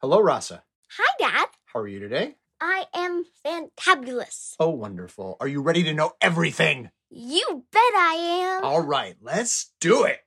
[0.00, 0.62] Hello, Rasa.
[0.96, 1.48] Hi, Dad.
[1.66, 2.36] How are you today?
[2.60, 4.54] I am fantabulous.
[4.60, 5.36] Oh, wonderful.
[5.40, 6.90] Are you ready to know everything?
[7.10, 8.64] You bet I am.
[8.64, 10.20] All right, let's do it.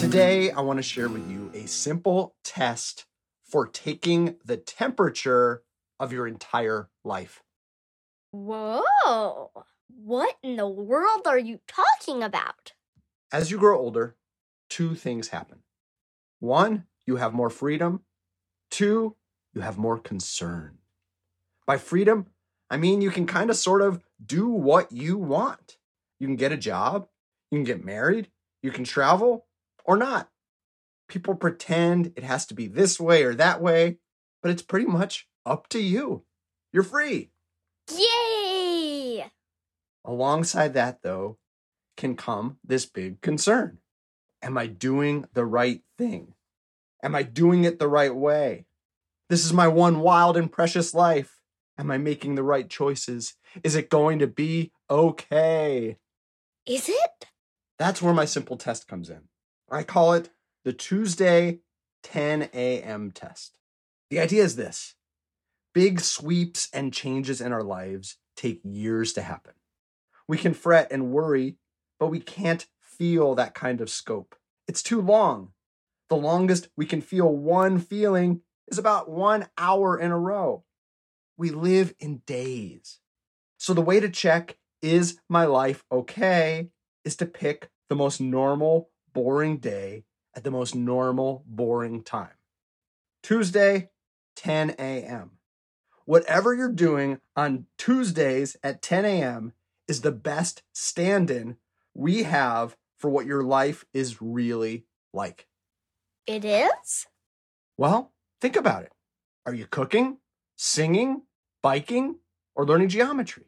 [0.00, 3.06] Today, I want to share with you a simple test
[3.44, 5.62] for taking the temperature
[6.00, 7.44] of your entire life.
[8.32, 9.50] Whoa.
[9.96, 12.72] What in the world are you talking about?
[13.32, 14.16] As you grow older,
[14.68, 15.60] two things happen.
[16.38, 18.02] One, you have more freedom.
[18.70, 19.16] Two,
[19.52, 20.78] you have more concern.
[21.66, 22.26] By freedom,
[22.70, 25.76] I mean you can kind of sort of do what you want.
[26.18, 27.08] You can get a job,
[27.50, 28.28] you can get married,
[28.62, 29.46] you can travel
[29.84, 30.30] or not.
[31.08, 33.98] People pretend it has to be this way or that way,
[34.42, 36.24] but it's pretty much up to you.
[36.72, 37.30] You're free.
[37.90, 38.49] Yay!
[40.04, 41.38] Alongside that, though,
[41.96, 43.78] can come this big concern
[44.42, 46.34] Am I doing the right thing?
[47.02, 48.66] Am I doing it the right way?
[49.28, 51.40] This is my one wild and precious life.
[51.78, 53.34] Am I making the right choices?
[53.62, 55.98] Is it going to be okay?
[56.66, 57.26] Is it?
[57.78, 59.28] That's where my simple test comes in.
[59.70, 60.30] I call it
[60.64, 61.60] the Tuesday
[62.02, 63.12] 10 a.m.
[63.12, 63.58] test.
[64.10, 64.94] The idea is this
[65.72, 69.52] big sweeps and changes in our lives take years to happen.
[70.30, 71.56] We can fret and worry,
[71.98, 74.36] but we can't feel that kind of scope.
[74.68, 75.54] It's too long.
[76.08, 80.62] The longest we can feel one feeling is about one hour in a row.
[81.36, 83.00] We live in days.
[83.56, 86.68] So the way to check, is my life okay,
[87.04, 90.04] is to pick the most normal, boring day
[90.36, 92.38] at the most normal, boring time.
[93.24, 93.90] Tuesday,
[94.36, 95.32] 10 a.m.
[96.04, 99.54] Whatever you're doing on Tuesdays at 10 a.m.
[99.90, 101.56] is the best stand in
[101.94, 105.48] we have for what your life is really like.
[106.28, 107.08] It is?
[107.76, 108.92] Well, think about it.
[109.44, 110.18] Are you cooking,
[110.56, 111.22] singing,
[111.60, 112.20] biking,
[112.54, 113.46] or learning geometry?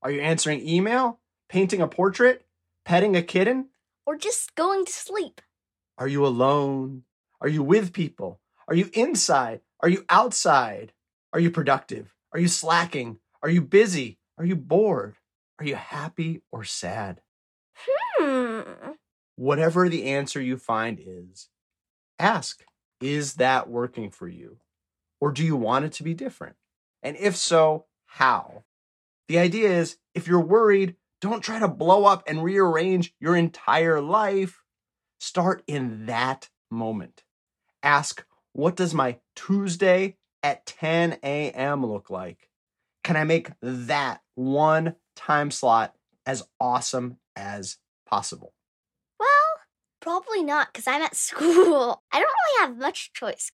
[0.00, 1.20] Are you answering email,
[1.50, 2.46] painting a portrait,
[2.86, 3.68] petting a kitten?
[4.06, 5.42] Or just going to sleep?
[5.98, 7.02] Are you alone?
[7.42, 8.40] Are you with people?
[8.68, 9.60] Are you inside?
[9.80, 10.94] Are you outside?
[11.34, 12.14] Are you productive?
[12.32, 13.18] Are you slacking?
[13.42, 14.18] Are you busy?
[14.38, 15.16] Are you bored?
[15.58, 17.20] Are you happy or sad?
[17.76, 18.62] Hmm.
[19.36, 21.48] Whatever the answer you find is,
[22.18, 22.64] ask
[23.00, 24.58] Is that working for you?
[25.20, 26.56] Or do you want it to be different?
[27.02, 28.64] And if so, how?
[29.28, 34.00] The idea is if you're worried, don't try to blow up and rearrange your entire
[34.00, 34.62] life.
[35.18, 37.24] Start in that moment.
[37.82, 41.86] Ask, what does my Tuesday at 10 a.m.
[41.86, 42.50] look like?
[43.02, 45.94] Can I make that one time slot
[46.26, 48.54] as awesome as possible?
[49.18, 49.28] Well,
[50.00, 52.02] probably not because I'm at school.
[52.12, 53.50] I don't really have much choice.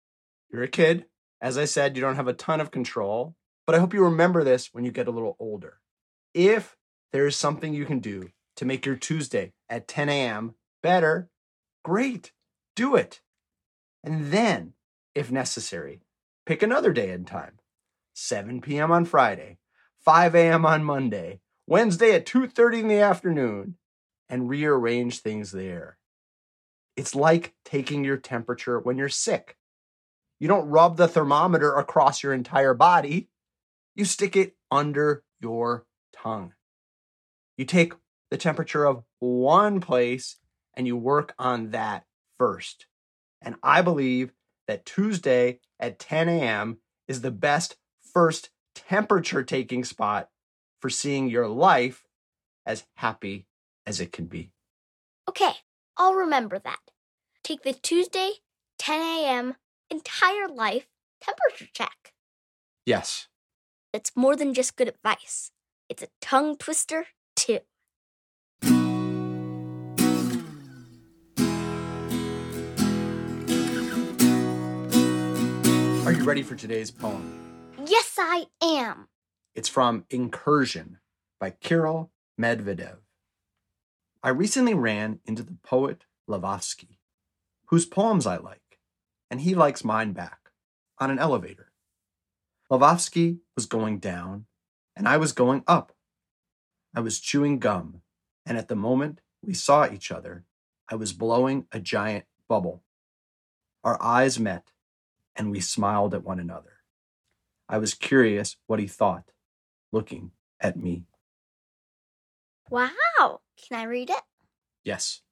[0.53, 1.06] You're a kid.
[1.41, 3.34] As I said, you don't have a ton of control,
[3.66, 5.81] but I hope you remember this when you get a little older.
[6.34, 6.76] If
[7.12, 10.54] there is something you can do to make your Tuesday at 10 a.m.
[10.82, 11.31] better,
[11.82, 12.32] great,
[12.77, 13.21] do it.
[14.04, 14.75] And then,
[15.15, 16.03] if necessary,
[16.44, 17.59] pick another day and time
[18.12, 18.91] 7 p.m.
[18.91, 19.59] on Friday,
[20.04, 20.66] 5 a.m.
[20.66, 23.78] on Monday, Wednesday at 2:30 in the afternoon,
[24.28, 25.98] and rearrange things there.
[26.97, 29.56] It's like taking your temperature when you're sick.
[30.41, 33.30] You don't rub the thermometer across your entire body.
[33.94, 36.54] You stick it under your tongue.
[37.56, 37.92] You take
[38.32, 40.38] the temperature of one place
[40.75, 42.04] and you work on that
[42.36, 42.86] first.
[43.41, 44.32] And I believe
[44.66, 46.80] that Tuesday at 10 a.m.
[47.06, 50.30] is the best first temperature taking spot
[50.80, 52.08] for seeing your life
[52.66, 53.46] as happy
[53.86, 54.52] as it can be.
[55.28, 55.52] Okay,
[55.96, 56.80] I'll remember that.
[57.44, 58.32] Take the Tuesday,
[58.78, 59.56] 10 a.m.
[59.91, 60.86] entire life
[61.20, 62.12] temperature check.
[62.86, 63.28] Yes.
[63.92, 65.50] It's more than just good advice,
[65.88, 67.58] it's a tongue twister, too.
[76.06, 77.33] Are you ready for today's poem?
[77.86, 79.09] Yes, I am.
[79.52, 80.98] It's from Incursion
[81.41, 82.98] by Kirill Medvedev.
[84.22, 86.98] I recently ran into the poet Lavovsky,
[87.66, 88.78] whose poems I like,
[89.28, 90.50] and he likes mine back,
[90.98, 91.72] on an elevator.
[92.70, 94.47] Lavovsky was going down,
[94.94, 95.97] and I was going up.
[96.94, 98.02] I was chewing gum,
[98.47, 100.44] and at the moment we saw each other,
[100.88, 102.84] I was blowing a giant bubble.
[103.82, 104.70] Our eyes met,
[105.34, 106.82] and we smiled at one another.
[107.68, 109.32] I was curious what he thought,
[109.92, 111.04] looking at me.
[112.71, 114.22] Wow, Can I read it?
[114.84, 115.22] Yes.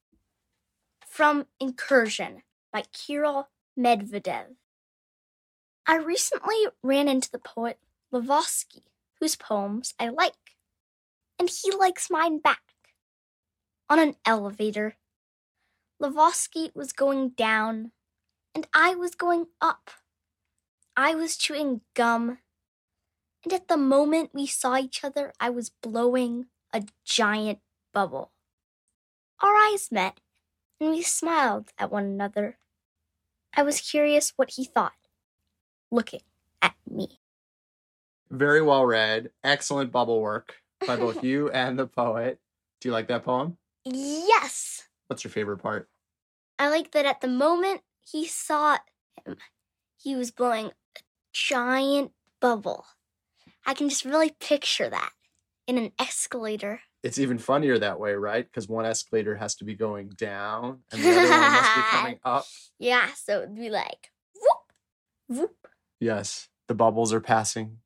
[1.07, 4.57] From Incursion by Kirill Medvedev.
[5.87, 7.79] I recently ran into the poet
[8.13, 8.83] Lavosky,
[9.21, 10.57] whose poems I like,
[11.39, 12.61] and he likes mine back.
[13.89, 14.97] On an elevator,
[16.03, 17.93] Lavosky was going down,
[18.55, 19.91] and I was going up.
[20.97, 22.39] I was chewing gum,
[23.45, 27.61] and at the moment we saw each other, I was blowing a giant
[27.93, 28.33] bubble.
[29.41, 30.21] Our eyes met,
[30.81, 32.59] and we smiled at one another.
[33.55, 34.93] I was curious what he thought,
[35.91, 36.23] looking
[36.61, 37.21] at me.
[38.31, 39.31] Very well read.
[39.43, 40.57] Excellent bubble work
[40.87, 42.41] by both you and the poet.
[42.81, 43.57] Do you like that poem?
[43.85, 44.89] Yes!
[45.07, 45.89] What's your favorite part?
[46.59, 48.79] I like that at the moment he saw
[49.25, 49.37] him,
[49.97, 51.01] he was blowing a
[51.33, 52.87] giant bubble.
[53.69, 55.11] I can just really picture that
[55.67, 56.81] in an escalator.
[57.03, 58.43] It's even funnier that way, right?
[58.43, 62.19] Because one escalator has to be going down and the other one must be coming
[62.25, 62.47] up.
[62.79, 65.69] Yeah, so it'd be like whoop, whoop.
[66.01, 67.77] Yes, the bubbles are passing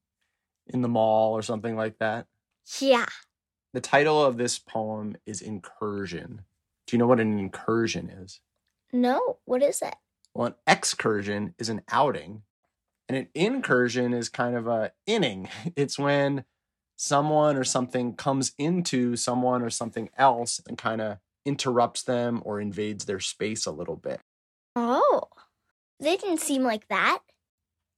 [0.68, 2.26] in the mall or something like that.
[2.78, 3.06] Yeah.
[3.72, 6.42] The title of this poem is Incursion.
[6.86, 8.40] Do you know what an incursion is?
[8.92, 9.96] No, what is it?
[10.32, 12.42] Well, an excursion is an outing,
[13.08, 15.48] and an incursion is kind of a inning.
[15.76, 16.44] It's when
[16.96, 22.60] someone or something comes into someone or something else and kind of interrupts them or
[22.60, 24.20] invades their space a little bit.
[24.76, 25.24] Oh,
[25.98, 27.20] they didn't seem like that.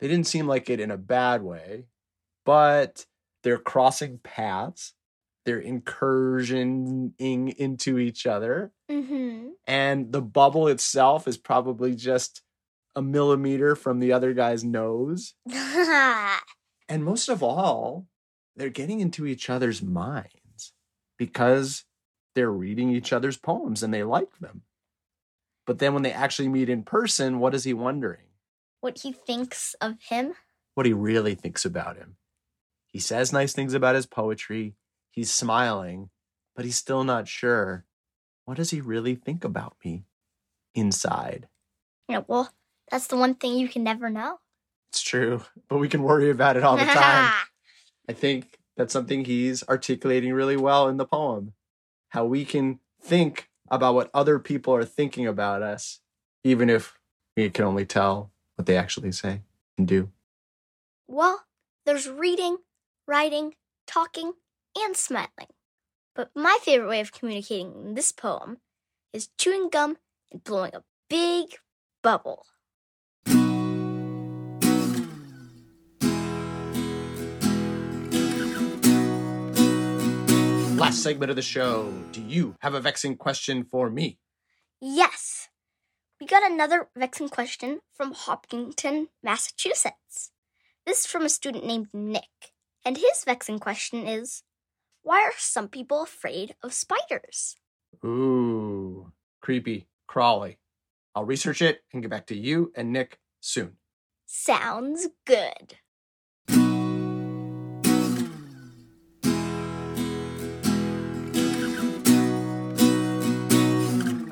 [0.01, 1.85] They didn't seem like it in a bad way,
[2.45, 3.07] but
[3.43, 4.95] they're crossing paths.
[5.45, 8.73] They're incursioning into each other.
[8.91, 9.49] Mm-hmm.
[9.67, 12.43] And the bubble itself is probably just
[12.97, 15.35] a millimeter from the other guy's nose.
[16.87, 18.09] And most of all,
[18.57, 20.75] they're getting into each other's minds
[21.17, 21.87] because
[22.35, 24.65] they're reading each other's poems and they like them.
[25.67, 28.27] But then when they actually meet in person, what is he wondering?
[28.85, 30.35] what he thinks of him.
[30.75, 32.17] What he really thinks about him.
[32.87, 34.75] He says nice things about his poetry.
[35.11, 36.11] He's smiling,
[36.55, 37.87] but he's still not sure.
[38.45, 40.05] What does he really think about me
[40.75, 41.49] inside?
[42.11, 42.53] Know, well,
[42.91, 44.39] that's the one thing you can never know.
[44.91, 47.33] It's true, but we can worry about it all the time.
[48.09, 51.55] I think that's something he's articulating really well in the poem.
[52.11, 56.01] How we can think about what other people are thinking about us,
[56.45, 56.99] even if
[57.37, 59.41] we can only tell what they actually say
[59.77, 60.11] and do.
[61.09, 61.45] well,
[61.85, 62.59] there's reading,
[63.07, 63.55] writing,
[63.87, 64.33] talking,
[64.77, 65.51] and smiling.
[66.15, 68.59] But my favorite way of communicating in this poem
[69.13, 69.99] is chewing gum
[70.31, 71.57] and blowing a big
[72.03, 72.47] bubble.
[80.85, 81.91] Last segment of the show.
[82.13, 84.19] Do you have a vexing question for me?
[84.83, 85.49] Yes,
[86.21, 90.31] we got another vexing question from Hopkinton, Massachusetts.
[90.85, 92.53] This is from a student named Nick,
[92.85, 94.43] and his vexing question is
[95.03, 97.57] Why are some people afraid of spiders?
[98.05, 99.11] Ooh,
[99.41, 100.59] creepy, crawly.
[101.15, 103.79] I'll research it and get back to you and Nick soon.
[104.27, 105.79] Sounds good.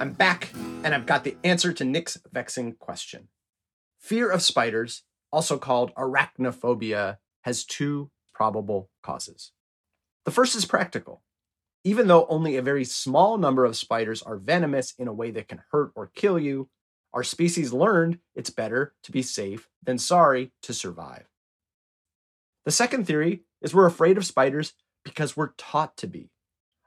[0.03, 0.51] I'm back
[0.83, 3.29] and I've got the answer to Nick's vexing question.
[4.01, 9.53] Fear of spiders, also called arachnophobia, has two probable causes.
[10.25, 11.23] The first is practical.
[11.85, 15.47] Even though only a very small number of spiders are venomous in a way that
[15.47, 16.69] can hurt or kill you,
[17.15, 21.29] our species learned it's better to be safe than sorry to survive.
[22.65, 24.73] The second theory is we're afraid of spiders
[25.05, 26.31] because we're taught to be.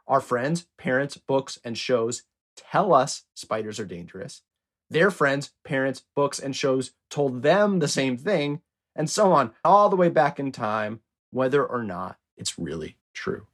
[0.05, 2.23] Our friends, parents, books, and shows
[2.55, 4.41] tell us spiders are dangerous.
[4.89, 8.61] Their friends, parents, books, and shows told them the same thing,
[8.95, 13.47] and so on, all the way back in time, whether or not it's really true.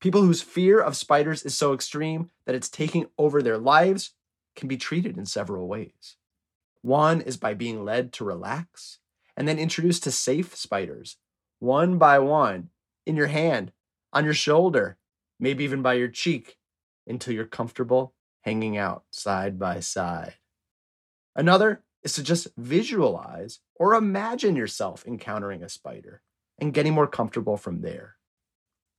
[0.00, 4.14] People whose fear of spiders is so extreme that it's taking over their lives
[4.56, 6.16] can be treated in several ways.
[6.82, 8.98] One is by being led to relax
[9.36, 11.16] and then introduced to safe spiders,
[11.58, 12.70] one by one,
[13.04, 13.72] in your hand,
[14.12, 14.96] on your shoulder,
[15.38, 16.56] maybe even by your cheek,
[17.10, 20.34] until you're comfortable hanging out side by side.
[21.36, 26.22] Another is to just visualize or imagine yourself encountering a spider
[26.58, 28.16] and getting more comfortable from there.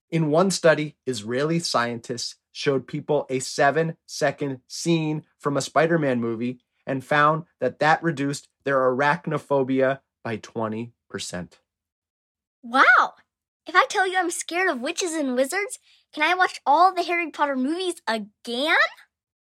[0.09, 6.19] In one study, Israeli scientists showed people a seven second scene from a Spider Man
[6.19, 10.91] movie and found that that reduced their arachnophobia by 20%.
[12.63, 12.83] Wow!
[13.71, 15.79] If I tell you I'm scared of witches and wizards,
[16.13, 18.75] can I watch all the Harry Potter movies again?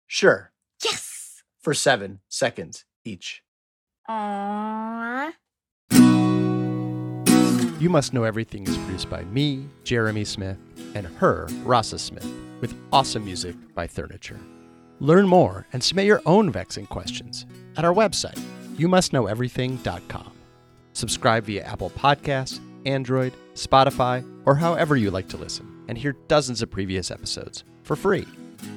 [0.05, 0.51] Sure,
[0.83, 1.41] Yes!
[1.59, 3.41] for seven seconds each.
[4.07, 5.33] Aww.
[7.81, 10.59] You Must Know Everything is produced by me, Jeremy Smith,
[10.93, 14.39] and her, Rasa Smith, with awesome music by Furniture.
[14.99, 18.39] Learn more and submit your own vexing questions at our website,
[18.75, 20.33] youmustknoweverything.com.
[20.93, 26.61] Subscribe via Apple Podcasts, Android, Spotify, or however you like to listen, and hear dozens
[26.61, 28.27] of previous episodes for free.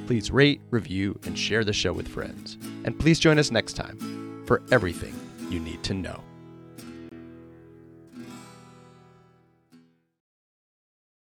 [0.06, 2.58] Please rate, review, and share the show with friends.
[2.84, 5.14] And please join us next time for everything
[5.50, 6.22] you need to know.